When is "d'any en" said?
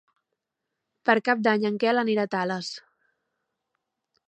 1.49-1.77